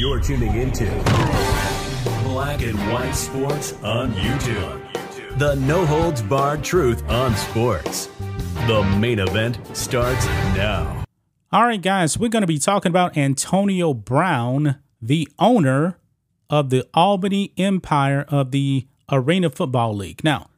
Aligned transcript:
You're 0.00 0.18
tuning 0.18 0.54
into 0.54 0.86
Black 2.24 2.62
and 2.62 2.78
White 2.90 3.12
Sports 3.12 3.74
on 3.82 4.14
YouTube. 4.14 5.38
The 5.38 5.56
no 5.56 5.84
holds 5.84 6.22
barred 6.22 6.64
truth 6.64 7.06
on 7.10 7.36
sports. 7.36 8.08
The 8.66 8.82
main 8.98 9.18
event 9.18 9.58
starts 9.76 10.24
now. 10.56 11.04
All 11.52 11.66
right, 11.66 11.82
guys, 11.82 12.16
we're 12.16 12.30
going 12.30 12.40
to 12.40 12.46
be 12.46 12.58
talking 12.58 12.88
about 12.88 13.18
Antonio 13.18 13.92
Brown, 13.92 14.76
the 15.02 15.28
owner 15.38 15.98
of 16.48 16.70
the 16.70 16.88
Albany 16.94 17.52
Empire 17.58 18.24
of 18.28 18.52
the 18.52 18.86
Arena 19.12 19.50
Football 19.50 19.94
League. 19.94 20.24
Now, 20.24 20.48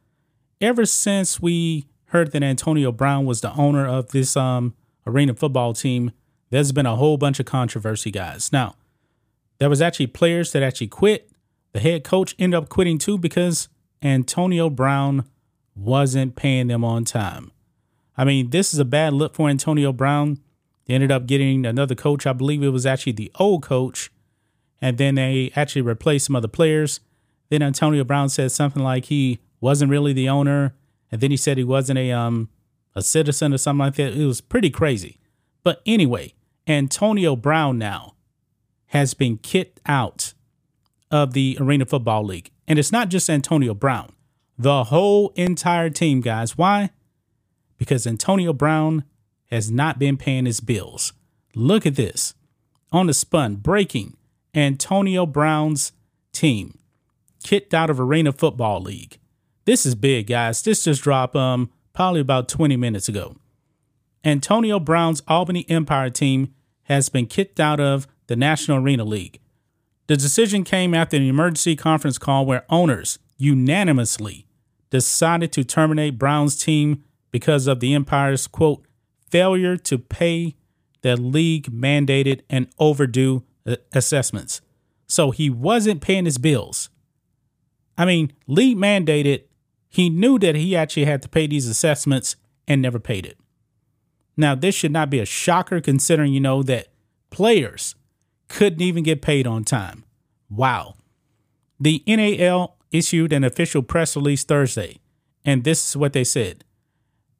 ever 0.61 0.85
since 0.85 1.41
we 1.41 1.89
heard 2.05 2.31
that 2.31 2.43
Antonio 2.43 2.93
Brown 2.93 3.25
was 3.25 3.41
the 3.41 3.51
owner 3.55 3.85
of 3.85 4.11
this 4.11 4.37
um, 4.37 4.73
arena 5.05 5.33
football 5.33 5.73
team, 5.73 6.11
there's 6.49 6.71
been 6.71 6.85
a 6.85 6.95
whole 6.95 7.17
bunch 7.17 7.41
of 7.41 7.45
controversy, 7.45 8.09
guys. 8.09 8.53
Now, 8.53 8.75
there 9.63 9.69
was 9.69 9.81
actually 9.81 10.07
players 10.07 10.51
that 10.51 10.61
actually 10.61 10.87
quit. 10.87 11.31
The 11.71 11.79
head 11.79 12.03
coach 12.03 12.35
ended 12.37 12.57
up 12.57 12.67
quitting 12.67 12.97
too 12.97 13.17
because 13.17 13.69
Antonio 14.01 14.69
Brown 14.69 15.23
wasn't 15.73 16.35
paying 16.35 16.67
them 16.67 16.83
on 16.83 17.05
time. 17.05 17.49
I 18.17 18.25
mean, 18.25 18.49
this 18.49 18.73
is 18.73 18.79
a 18.81 18.83
bad 18.83 19.13
look 19.13 19.35
for 19.35 19.47
Antonio 19.47 19.93
Brown. 19.93 20.39
They 20.83 20.95
ended 20.95 21.13
up 21.13 21.27
getting 21.27 21.65
another 21.65 21.95
coach. 21.95 22.27
I 22.27 22.33
believe 22.33 22.61
it 22.61 22.71
was 22.71 22.85
actually 22.85 23.13
the 23.13 23.31
old 23.35 23.63
coach. 23.63 24.11
And 24.81 24.97
then 24.97 25.15
they 25.15 25.49
actually 25.55 25.83
replaced 25.83 26.25
some 26.25 26.35
other 26.35 26.49
players. 26.49 26.99
Then 27.47 27.61
Antonio 27.61 28.03
Brown 28.03 28.27
said 28.27 28.51
something 28.51 28.83
like 28.83 29.05
he 29.05 29.39
wasn't 29.61 29.91
really 29.91 30.11
the 30.11 30.27
owner. 30.27 30.75
And 31.09 31.21
then 31.21 31.31
he 31.31 31.37
said 31.37 31.57
he 31.57 31.63
wasn't 31.63 31.99
a 31.99 32.11
um 32.11 32.49
a 32.95 33.01
citizen 33.01 33.53
or 33.53 33.57
something 33.57 33.79
like 33.79 33.95
that. 33.95 34.13
It 34.13 34.25
was 34.25 34.41
pretty 34.41 34.69
crazy. 34.69 35.21
But 35.63 35.81
anyway, 35.85 36.33
Antonio 36.67 37.37
Brown 37.37 37.77
now 37.77 38.15
has 38.93 39.15
been 39.15 39.37
kicked 39.37 39.79
out 39.87 40.35
of 41.09 41.33
the 41.33 41.57
Arena 41.59 41.83
Football 41.83 42.25
League. 42.25 42.51
And 42.67 42.77
it's 42.77 42.91
not 42.91 43.09
just 43.09 43.27
Antonio 43.27 43.73
Brown, 43.73 44.13
the 44.55 44.85
whole 44.85 45.33
entire 45.35 45.89
team, 45.89 46.21
guys. 46.21 46.59
Why? 46.59 46.91
Because 47.79 48.05
Antonio 48.05 48.53
Brown 48.53 49.03
has 49.49 49.71
not 49.71 49.97
been 49.97 50.15
paying 50.15 50.45
his 50.45 50.59
bills. 50.59 51.11
Look 51.55 51.87
at 51.87 51.95
this. 51.95 52.35
On 52.91 53.07
the 53.07 53.15
spun, 53.15 53.55
breaking 53.55 54.15
Antonio 54.53 55.25
Brown's 55.25 55.91
team 56.31 56.77
kicked 57.43 57.73
out 57.73 57.89
of 57.89 57.99
Arena 57.99 58.31
Football 58.31 58.81
League. 58.81 59.17
This 59.65 59.87
is 59.87 59.95
big, 59.95 60.27
guys. 60.27 60.61
This 60.61 60.83
just 60.83 61.01
dropped 61.01 61.35
um 61.35 61.71
probably 61.93 62.21
about 62.21 62.47
20 62.47 62.77
minutes 62.77 63.09
ago. 63.09 63.37
Antonio 64.23 64.79
Brown's 64.79 65.23
Albany 65.27 65.65
Empire 65.67 66.11
team 66.11 66.53
has 66.83 67.09
been 67.09 67.25
kicked 67.25 67.59
out 67.59 67.79
of 67.79 68.07
the 68.27 68.35
National 68.35 68.77
Arena 68.77 69.03
League. 69.03 69.39
The 70.07 70.17
decision 70.17 70.63
came 70.63 70.93
after 70.93 71.17
an 71.17 71.23
emergency 71.23 71.75
conference 71.75 72.17
call 72.17 72.45
where 72.45 72.65
owners 72.69 73.19
unanimously 73.37 74.45
decided 74.89 75.51
to 75.53 75.63
terminate 75.63 76.17
Brown's 76.17 76.55
team 76.61 77.03
because 77.31 77.67
of 77.67 77.79
the 77.79 77.93
Empire's 77.93 78.47
quote 78.47 78.85
failure 79.29 79.77
to 79.77 79.97
pay 79.97 80.55
the 81.01 81.17
league 81.17 81.71
mandated 81.71 82.41
and 82.49 82.67
overdue 82.79 83.43
uh, 83.65 83.77
assessments. 83.93 84.61
So 85.07 85.31
he 85.31 85.49
wasn't 85.49 86.01
paying 86.01 86.25
his 86.25 86.37
bills. 86.37 86.89
I 87.97 88.05
mean, 88.05 88.33
league 88.47 88.77
mandated, 88.77 89.43
he 89.89 90.09
knew 90.09 90.39
that 90.39 90.55
he 90.55 90.75
actually 90.75 91.05
had 91.05 91.21
to 91.23 91.29
pay 91.29 91.47
these 91.47 91.67
assessments 91.67 92.35
and 92.67 92.81
never 92.81 92.99
paid 92.99 93.25
it. 93.25 93.37
Now, 94.35 94.55
this 94.55 94.73
should 94.73 94.91
not 94.91 95.09
be 95.09 95.19
a 95.19 95.25
shocker 95.25 95.79
considering 95.81 96.33
you 96.33 96.39
know 96.39 96.63
that 96.63 96.87
players 97.29 97.95
couldn't 98.47 98.81
even 98.81 99.03
get 99.03 99.21
paid 99.21 99.47
on 99.47 99.63
time. 99.63 100.03
Wow. 100.49 100.95
The 101.79 102.03
NAL 102.07 102.77
issued 102.91 103.33
an 103.33 103.43
official 103.43 103.81
press 103.81 104.15
release 104.15 104.43
Thursday, 104.43 104.99
and 105.43 105.63
this 105.63 105.89
is 105.89 105.97
what 105.97 106.13
they 106.13 106.23
said. 106.23 106.63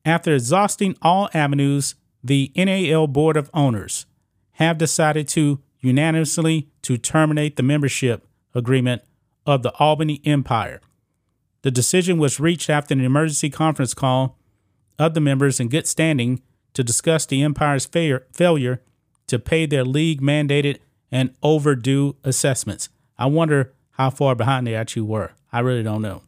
After 0.05 0.33
exhausting 0.33 0.97
all 1.01 1.29
avenues, 1.33 1.95
the 2.23 2.51
NAL 2.55 3.07
Board 3.07 3.37
of 3.37 3.49
Owners 3.53 4.05
have 4.53 4.77
decided 4.77 5.27
to 5.29 5.61
unanimously 5.79 6.69
to 6.81 6.97
terminate 6.97 7.55
the 7.55 7.63
membership 7.63 8.25
agreement 8.55 9.01
of 9.45 9.63
the 9.63 9.73
Albany 9.73 10.21
Empire. 10.25 10.81
The 11.61 11.71
decision 11.71 12.17
was 12.17 12.39
reached 12.39 12.69
after 12.69 12.93
an 12.93 13.01
emergency 13.01 13.49
conference 13.49 13.93
call 13.93 14.37
of 14.99 15.13
the 15.13 15.21
members 15.21 15.59
in 15.59 15.69
good 15.69 15.87
standing 15.87 16.41
to 16.73 16.83
discuss 16.83 17.25
the 17.25 17.41
Empire's 17.41 17.85
failure, 17.85 18.25
failure 18.33 18.81
to 19.27 19.39
pay 19.39 19.65
their 19.65 19.85
league 19.85 20.21
mandated 20.21 20.79
and 21.13 21.31
overdue 21.43 22.15
assessments. 22.23 22.89
I 23.19 23.27
wonder 23.27 23.71
how 23.91 24.09
far 24.09 24.33
behind 24.33 24.65
they 24.65 24.73
actually 24.73 25.03
were. 25.03 25.33
I 25.51 25.59
really 25.59 25.83
don't 25.83 26.01
know. 26.01 26.23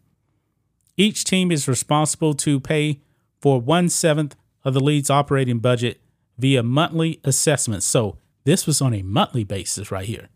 Each 0.96 1.23
team 1.23 1.51
is 1.51 1.68
responsible 1.68 2.35
to 2.35 2.59
pay 2.59 3.01
for 3.41 3.59
one 3.59 3.90
seventh 3.90 4.35
of 4.63 4.75
the 4.75 4.79
league's 4.79 5.09
operating 5.09 5.57
budget 5.57 6.01
via 6.38 6.62
monthly 6.62 7.19
assessments. 7.23 7.88
So 7.88 8.19
this 8.44 8.68
was 8.68 8.79
on 8.79 8.94
a 8.94 9.01
monthly 9.01 9.44
basis 9.44 9.91
right 9.91 10.06
here, 10.06 10.29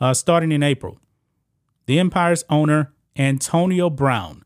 uh, 0.00 0.12
starting 0.12 0.50
in 0.50 0.64
April. 0.64 0.98
The 1.86 2.00
Empire's 2.00 2.42
owner, 2.50 2.92
Antonio 3.16 3.90
Brown, 3.90 4.44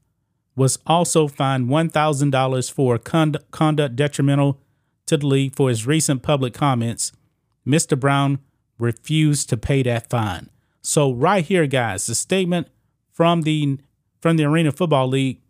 was 0.56 0.78
also 0.86 1.26
fined 1.26 1.68
$1,000 1.68 2.70
for 2.70 2.98
conduct, 2.98 3.50
conduct 3.50 3.96
detrimental 3.96 4.60
to 5.06 5.16
the 5.16 5.26
league 5.26 5.56
for 5.56 5.70
his 5.70 5.86
recent 5.86 6.22
public 6.22 6.52
comments. 6.52 7.12
Mr. 7.66 7.98
Brown 7.98 8.40
refused 8.78 9.48
to 9.48 9.56
pay 9.56 9.82
that 9.82 10.08
fine. 10.08 10.50
So 10.82 11.12
right 11.12 11.44
here, 11.44 11.66
guys, 11.66 12.06
the 12.06 12.14
statement 12.14 12.68
from 13.12 13.42
the 13.42 13.78
from 14.20 14.36
the 14.36 14.44
Arena 14.44 14.72
Football 14.72 15.08
League 15.08 15.40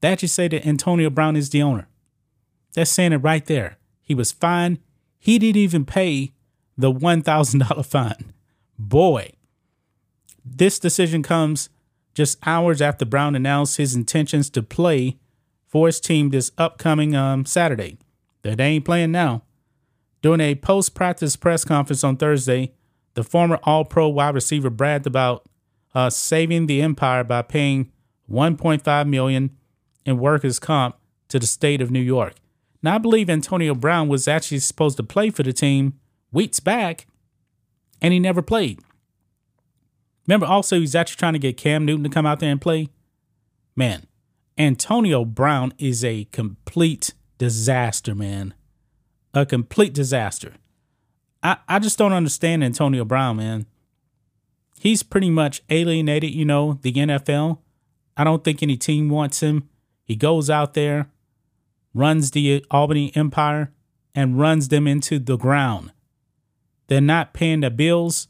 that 0.00 0.22
you 0.22 0.28
say 0.28 0.48
that 0.48 0.66
Antonio 0.66 1.10
Brown 1.10 1.36
is 1.36 1.50
the 1.50 1.62
owner. 1.62 1.88
That's 2.74 2.90
saying 2.90 3.12
it 3.12 3.18
right 3.18 3.44
there. 3.44 3.78
He 4.00 4.14
was 4.14 4.32
fined. 4.32 4.78
He 5.18 5.38
didn't 5.38 5.60
even 5.60 5.84
pay 5.84 6.32
the 6.76 6.92
$1,000 6.92 7.86
fine. 7.86 8.32
Boy, 8.78 9.32
this 10.44 10.78
decision 10.78 11.22
comes 11.22 11.68
just 12.14 12.38
hours 12.46 12.80
after 12.80 13.04
Brown 13.04 13.34
announced 13.34 13.76
his 13.76 13.94
intentions 13.94 14.48
to 14.50 14.62
play 14.62 15.18
for 15.66 15.86
his 15.86 16.00
team 16.00 16.30
this 16.30 16.50
upcoming 16.58 17.14
um, 17.14 17.44
Saturday. 17.44 17.98
They 18.42 18.56
ain't 18.58 18.84
playing 18.84 19.12
now. 19.12 19.42
During 20.22 20.40
a 20.40 20.54
post 20.54 20.94
practice 20.94 21.36
press 21.36 21.64
conference 21.64 22.04
on 22.04 22.16
Thursday, 22.16 22.72
the 23.14 23.24
former 23.24 23.58
All 23.64 23.84
Pro 23.84 24.08
wide 24.08 24.34
receiver 24.34 24.70
bragged 24.70 25.06
about 25.06 25.48
uh, 25.94 26.10
saving 26.10 26.66
the 26.66 26.82
Empire 26.82 27.24
by 27.24 27.42
paying 27.42 27.90
1.5 28.30 29.08
million 29.08 29.56
in 30.04 30.18
workers' 30.18 30.58
comp 30.58 30.96
to 31.28 31.38
the 31.38 31.46
state 31.46 31.80
of 31.80 31.90
New 31.90 32.00
York. 32.00 32.34
Now, 32.82 32.94
I 32.94 32.98
believe 32.98 33.28
Antonio 33.28 33.74
Brown 33.74 34.08
was 34.08 34.28
actually 34.28 34.60
supposed 34.60 34.96
to 34.96 35.02
play 35.02 35.30
for 35.30 35.42
the 35.42 35.52
team 35.52 35.98
weeks 36.32 36.60
back, 36.60 37.06
and 38.00 38.12
he 38.12 38.18
never 38.18 38.42
played. 38.42 38.80
Remember, 40.26 40.46
also, 40.46 40.78
he's 40.78 40.94
actually 40.94 41.18
trying 41.18 41.32
to 41.32 41.38
get 41.38 41.56
Cam 41.56 41.84
Newton 41.84 42.04
to 42.04 42.10
come 42.10 42.26
out 42.26 42.40
there 42.40 42.50
and 42.50 42.60
play. 42.60 42.88
Man, 43.74 44.06
Antonio 44.56 45.24
Brown 45.24 45.72
is 45.78 46.04
a 46.04 46.24
complete 46.32 47.14
disaster, 47.38 48.14
man. 48.14 48.54
A 49.32 49.46
complete 49.46 49.92
disaster. 49.92 50.54
I, 51.42 51.58
I 51.68 51.78
just 51.78 51.98
don't 51.98 52.12
understand 52.12 52.64
Antonio 52.64 53.04
Brown, 53.04 53.36
man. 53.36 53.66
He's 54.78 55.02
pretty 55.02 55.30
much 55.30 55.62
alienated, 55.68 56.34
you 56.34 56.44
know, 56.44 56.78
the 56.82 56.92
NFL. 56.92 57.58
I 58.16 58.24
don't 58.24 58.42
think 58.44 58.62
any 58.62 58.76
team 58.76 59.08
wants 59.08 59.40
him. 59.40 59.68
He 60.04 60.16
goes 60.16 60.50
out 60.50 60.74
there, 60.74 61.10
runs 61.94 62.30
the 62.32 62.64
Albany 62.70 63.12
Empire, 63.14 63.72
and 64.14 64.38
runs 64.38 64.68
them 64.68 64.86
into 64.86 65.18
the 65.18 65.36
ground. 65.36 65.92
They're 66.88 67.00
not 67.00 67.32
paying 67.34 67.60
their 67.60 67.70
bills, 67.70 68.26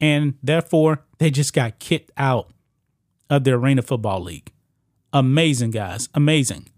and 0.00 0.34
therefore 0.42 1.04
they 1.18 1.30
just 1.30 1.52
got 1.52 1.78
kicked 1.78 2.12
out 2.16 2.50
of 3.28 3.44
the 3.44 3.52
Arena 3.52 3.82
Football 3.82 4.20
League. 4.20 4.52
Amazing, 5.12 5.72
guys. 5.72 6.08
Amazing. 6.14 6.68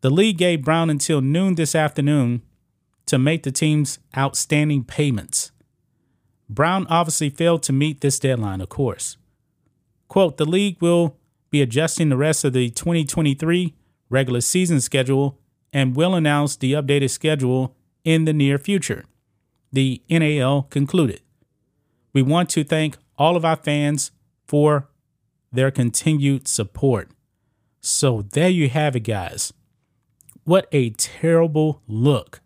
The 0.00 0.10
league 0.10 0.38
gave 0.38 0.64
Brown 0.64 0.88
until 0.88 1.20
noon 1.20 1.56
this 1.56 1.74
afternoon 1.74 2.42
to 3.06 3.18
make 3.18 3.42
the 3.42 3.52
team's 3.52 3.98
outstanding 4.16 4.84
payments. 4.84 5.50
Brown 6.48 6.86
obviously 6.88 7.30
failed 7.30 7.62
to 7.64 7.72
meet 7.72 8.00
this 8.00 8.18
deadline, 8.18 8.60
of 8.60 8.68
course. 8.68 9.16
Quote, 10.08 10.36
the 10.36 10.44
league 10.44 10.80
will 10.80 11.16
be 11.50 11.62
adjusting 11.62 12.08
the 12.08 12.16
rest 12.16 12.44
of 12.44 12.52
the 12.52 12.70
2023 12.70 13.74
regular 14.08 14.40
season 14.40 14.80
schedule 14.80 15.38
and 15.72 15.94
will 15.94 16.14
announce 16.14 16.56
the 16.56 16.72
updated 16.72 17.10
schedule 17.10 17.76
in 18.04 18.24
the 18.24 18.32
near 18.32 18.58
future, 18.58 19.04
the 19.72 20.02
NAL 20.08 20.62
concluded. 20.62 21.20
We 22.12 22.22
want 22.22 22.50
to 22.50 22.64
thank 22.64 22.96
all 23.16 23.36
of 23.36 23.44
our 23.44 23.56
fans 23.56 24.10
for 24.46 24.88
their 25.52 25.70
continued 25.70 26.48
support. 26.48 27.10
So 27.80 28.22
there 28.22 28.48
you 28.48 28.68
have 28.68 28.96
it, 28.96 29.00
guys. 29.00 29.52
What 30.50 30.66
a 30.72 30.90
terrible 30.90 31.80
look 31.86 32.40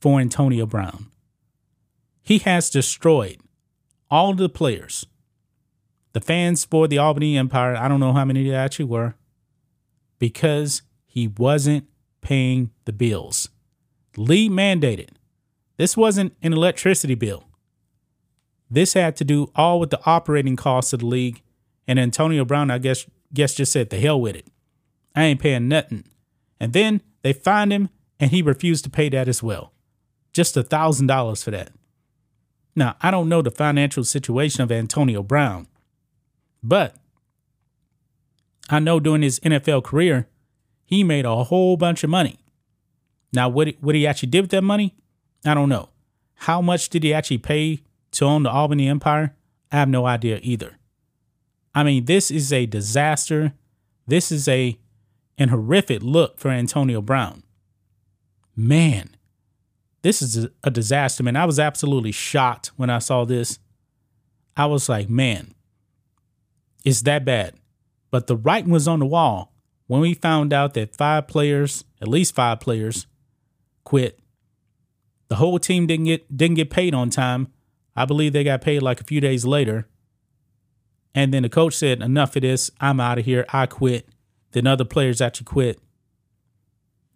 for 0.00 0.20
Antonio 0.20 0.66
Brown. 0.66 1.10
He 2.22 2.38
has 2.38 2.70
destroyed 2.70 3.38
all 4.08 4.34
the 4.34 4.48
players, 4.48 5.04
the 6.12 6.20
fans 6.20 6.64
for 6.64 6.86
the 6.86 6.98
Albany 6.98 7.36
Empire, 7.36 7.74
I 7.74 7.88
don't 7.88 7.98
know 7.98 8.12
how 8.12 8.24
many 8.24 8.48
there 8.48 8.60
actually 8.60 8.84
were, 8.84 9.16
because 10.20 10.82
he 11.06 11.26
wasn't 11.26 11.88
paying 12.20 12.70
the 12.84 12.92
bills. 12.92 13.48
Lee 14.16 14.48
mandated. 14.48 15.08
This 15.76 15.96
wasn't 15.96 16.36
an 16.40 16.52
electricity 16.52 17.16
bill. 17.16 17.48
This 18.70 18.92
had 18.92 19.16
to 19.16 19.24
do 19.24 19.50
all 19.56 19.80
with 19.80 19.90
the 19.90 20.00
operating 20.06 20.54
costs 20.54 20.92
of 20.92 21.00
the 21.00 21.06
league. 21.06 21.42
And 21.88 21.98
Antonio 21.98 22.44
Brown, 22.44 22.70
I 22.70 22.78
guess, 22.78 23.06
guess 23.32 23.54
just 23.54 23.72
said, 23.72 23.90
the 23.90 23.98
hell 23.98 24.20
with 24.20 24.36
it. 24.36 24.46
I 25.16 25.24
ain't 25.24 25.40
paying 25.40 25.66
nothing. 25.66 26.04
And 26.60 26.72
then 26.72 27.02
they 27.24 27.32
fined 27.32 27.72
him 27.72 27.88
and 28.20 28.30
he 28.30 28.42
refused 28.42 28.84
to 28.84 28.90
pay 28.90 29.08
that 29.08 29.28
as 29.28 29.42
well. 29.42 29.72
Just 30.32 30.56
a 30.58 30.62
thousand 30.62 31.06
dollars 31.06 31.42
for 31.42 31.50
that. 31.50 31.70
Now, 32.76 32.96
I 33.00 33.10
don't 33.10 33.30
know 33.30 33.40
the 33.40 33.50
financial 33.50 34.04
situation 34.04 34.62
of 34.62 34.70
Antonio 34.70 35.22
Brown, 35.22 35.66
but 36.62 36.96
I 38.68 38.78
know 38.78 39.00
during 39.00 39.22
his 39.22 39.40
NFL 39.40 39.84
career, 39.84 40.28
he 40.84 41.02
made 41.02 41.24
a 41.24 41.44
whole 41.44 41.78
bunch 41.78 42.04
of 42.04 42.10
money. 42.10 42.38
Now, 43.32 43.48
what, 43.48 43.68
what 43.80 43.94
he 43.94 44.06
actually 44.06 44.28
did 44.28 44.42
with 44.42 44.50
that 44.50 44.62
money, 44.62 44.94
I 45.46 45.54
don't 45.54 45.70
know. 45.70 45.88
How 46.34 46.60
much 46.60 46.90
did 46.90 47.04
he 47.04 47.14
actually 47.14 47.38
pay 47.38 47.80
to 48.12 48.26
own 48.26 48.42
the 48.42 48.50
Albany 48.50 48.86
Empire? 48.86 49.34
I 49.72 49.76
have 49.76 49.88
no 49.88 50.04
idea 50.04 50.40
either. 50.42 50.78
I 51.74 51.84
mean, 51.84 52.04
this 52.04 52.30
is 52.30 52.52
a 52.52 52.66
disaster. 52.66 53.54
This 54.06 54.30
is 54.30 54.46
a 54.46 54.78
an 55.38 55.48
horrific 55.48 56.02
look 56.02 56.38
for 56.38 56.50
Antonio 56.50 57.00
Brown. 57.00 57.42
Man, 58.56 59.16
this 60.02 60.22
is 60.22 60.48
a 60.62 60.70
disaster, 60.70 61.22
man. 61.22 61.36
I 61.36 61.44
was 61.44 61.58
absolutely 61.58 62.12
shocked 62.12 62.70
when 62.76 62.90
I 62.90 62.98
saw 62.98 63.24
this. 63.24 63.58
I 64.56 64.66
was 64.66 64.88
like, 64.88 65.08
man, 65.08 65.54
it's 66.84 67.02
that 67.02 67.24
bad. 67.24 67.54
But 68.10 68.26
the 68.28 68.36
writing 68.36 68.70
was 68.70 68.86
on 68.86 69.00
the 69.00 69.06
wall 69.06 69.52
when 69.86 70.00
we 70.00 70.14
found 70.14 70.52
out 70.52 70.74
that 70.74 70.96
five 70.96 71.26
players, 71.26 71.84
at 72.00 72.08
least 72.08 72.34
five 72.34 72.60
players, 72.60 73.06
quit. 73.82 74.20
The 75.28 75.36
whole 75.36 75.58
team 75.58 75.86
didn't 75.86 76.06
get 76.06 76.36
didn't 76.36 76.56
get 76.56 76.70
paid 76.70 76.94
on 76.94 77.10
time. 77.10 77.48
I 77.96 78.04
believe 78.04 78.32
they 78.32 78.44
got 78.44 78.60
paid 78.60 78.82
like 78.82 79.00
a 79.00 79.04
few 79.04 79.20
days 79.20 79.44
later. 79.44 79.88
And 81.14 81.32
then 81.32 81.42
the 81.42 81.48
coach 81.48 81.74
said, 81.74 82.02
Enough 82.02 82.36
of 82.36 82.42
this. 82.42 82.70
I'm 82.80 83.00
out 83.00 83.18
of 83.18 83.24
here. 83.24 83.44
I 83.48 83.66
quit. 83.66 84.08
Then 84.54 84.68
other 84.68 84.84
players 84.84 85.20
actually 85.20 85.46
quit. 85.46 85.80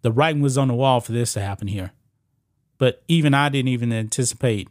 The 0.01 0.11
writing 0.11 0.41
was 0.41 0.57
on 0.57 0.67
the 0.67 0.73
wall 0.73 0.99
for 0.99 1.13
this 1.13 1.33
to 1.33 1.39
happen 1.39 1.69
here. 1.69 1.93
But 2.77 3.01
even 3.07 3.33
I 3.33 3.47
didn't 3.47 3.69
even 3.69 3.93
anticipate 3.93 4.67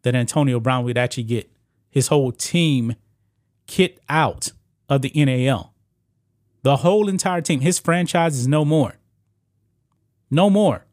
that 0.00 0.14
Antonio 0.14 0.58
Brown 0.58 0.84
would 0.84 0.96
actually 0.96 1.24
get 1.24 1.50
his 1.90 2.08
whole 2.08 2.32
team 2.32 2.96
kicked 3.66 4.00
out 4.08 4.52
of 4.88 5.02
the 5.02 5.12
NAL. 5.14 5.74
The 6.62 6.78
whole 6.78 7.10
entire 7.10 7.42
team, 7.42 7.60
his 7.60 7.78
franchise 7.78 8.38
is 8.38 8.48
no 8.48 8.64
more. 8.64 8.94
No 10.30 10.48
more. 10.48 10.86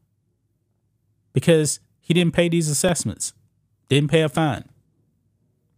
Because 1.32 1.80
he 2.02 2.14
didn't 2.14 2.34
pay 2.34 2.50
these 2.50 2.70
assessments, 2.70 3.34
didn't 3.88 4.12
pay 4.12 4.22
a 4.22 4.28
fine. 4.28 4.66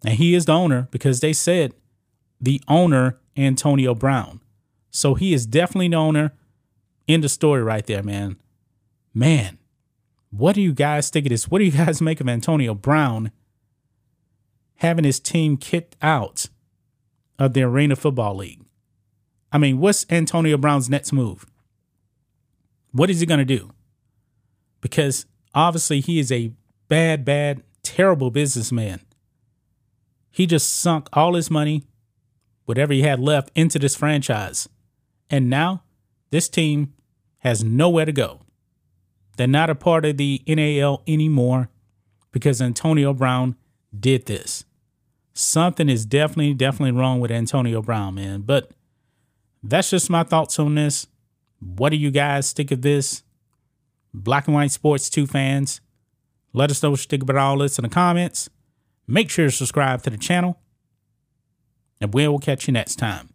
And 0.04 0.16
he 0.16 0.34
is 0.34 0.46
the 0.46 0.54
owner 0.54 0.88
because 0.90 1.20
they 1.20 1.34
said 1.34 1.76
the 2.42 2.60
owner, 2.68 3.20
Antonio 3.38 3.94
Brown. 3.94 4.42
So 4.96 5.14
he 5.14 5.34
is 5.34 5.46
definitely 5.46 5.90
the 5.90 5.98
owner. 5.98 6.32
In 7.06 7.22
the 7.22 7.30
story 7.30 7.62
right 7.62 7.86
there, 7.86 8.02
man. 8.02 8.38
Man, 9.14 9.60
what 10.32 10.56
do 10.56 10.62
you 10.62 10.74
guys 10.74 11.10
think 11.10 11.26
of 11.26 11.30
this? 11.30 11.50
What 11.50 11.60
do 11.60 11.66
you 11.66 11.72
guys 11.86 12.02
make 12.02 12.22
of 12.22 12.30
Antonio 12.30 12.74
Brown 12.74 13.32
having 14.78 15.04
his 15.04 15.20
team 15.20 15.58
kicked 15.58 15.98
out 16.02 16.48
of 17.38 17.54
the 17.54 17.62
Arena 17.62 17.96
Football 17.96 18.38
League? 18.38 18.62
I 19.52 19.58
mean, 19.58 19.80
what's 19.80 20.06
Antonio 20.10 20.58
Brown's 20.58 20.90
next 20.90 21.12
move? 21.12 21.46
What 22.92 23.10
is 23.10 23.20
he 23.20 23.26
going 23.26 23.40
to 23.40 23.46
do? 23.46 23.72
Because 24.80 25.26
obviously 25.54 26.00
he 26.00 26.20
is 26.20 26.32
a 26.32 26.54
bad, 26.88 27.26
bad, 27.26 27.64
terrible 27.84 28.32
businessman. 28.32 29.02
He 30.32 30.48
just 30.48 30.70
sunk 30.70 31.10
all 31.12 31.36
his 31.36 31.52
money, 31.52 31.84
whatever 32.64 32.94
he 32.94 33.02
had 33.02 33.20
left, 33.20 33.52
into 33.56 33.78
this 33.78 33.96
franchise. 33.96 34.70
And 35.30 35.50
now 35.50 35.84
this 36.30 36.50
team 36.50 36.94
has 37.40 37.64
nowhere 37.64 38.06
to 38.06 38.12
go. 38.12 38.42
They're 39.38 39.48
not 39.48 39.70
a 39.70 39.76
part 39.76 40.06
of 40.06 40.18
the 40.18 40.42
NAL 40.48 41.04
anymore 41.08 41.70
because 42.32 42.62
Antonio 42.62 43.14
Brown 43.14 43.56
did 43.98 44.26
this. 44.26 44.66
Something 45.34 45.90
is 45.90 46.06
definitely, 46.06 46.54
definitely 46.54 46.98
wrong 46.98 47.20
with 47.20 47.32
Antonio 47.32 47.82
Brown, 47.82 48.16
man. 48.16 48.42
But 48.42 48.72
that's 49.62 49.90
just 49.90 50.10
my 50.10 50.24
thoughts 50.24 50.58
on 50.60 50.76
this. 50.76 51.08
What 51.60 51.90
do 51.90 51.98
you 51.98 52.12
guys 52.12 52.54
think 52.54 52.72
of 52.72 52.82
this? 52.82 53.24
Black 54.14 54.48
and 54.48 54.56
White 54.56 54.72
Sports 54.72 55.10
2 55.10 55.28
fans, 55.28 55.82
let 56.54 56.72
us 56.72 56.82
know 56.82 56.92
what 56.92 57.00
you 57.02 57.08
think 57.08 57.24
about 57.24 57.36
all 57.36 57.58
this 57.58 57.78
in 57.78 57.84
the 57.84 57.90
comments. 57.90 58.50
Make 59.08 59.30
sure 59.30 59.46
to 59.46 59.52
subscribe 59.52 60.04
to 60.04 60.10
the 60.10 60.18
channel, 60.18 60.58
and 62.00 62.14
we 62.14 62.28
will 62.28 62.40
catch 62.40 62.68
you 62.68 62.72
next 62.72 62.96
time. 62.96 63.35